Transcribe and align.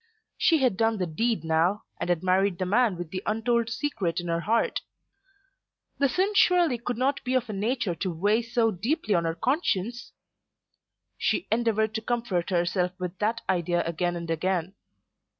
She 0.35 0.57
had 0.63 0.77
done 0.77 0.97
the 0.97 1.05
deed 1.05 1.43
now, 1.43 1.83
and 1.99 2.09
had 2.09 2.23
married 2.23 2.57
the 2.57 2.65
man 2.65 2.97
with 2.97 3.11
the 3.11 3.21
untold 3.27 3.69
secret 3.69 4.19
in 4.19 4.29
her 4.29 4.39
heart. 4.39 4.81
The 5.99 6.09
sin 6.09 6.33
surely 6.33 6.79
could 6.79 6.97
not 6.97 7.23
be 7.23 7.35
of 7.35 7.47
a 7.51 7.53
nature 7.53 7.93
to 7.93 8.11
weigh 8.11 8.41
so 8.41 8.71
deeply 8.71 9.13
on 9.13 9.25
her 9.25 9.35
conscience! 9.35 10.11
She 11.19 11.47
endeavoured 11.51 11.93
to 11.93 12.01
comfort 12.01 12.49
herself 12.49 12.93
with 12.99 13.19
that 13.19 13.41
idea 13.47 13.83
again 13.85 14.15
and 14.15 14.31
again. 14.31 14.73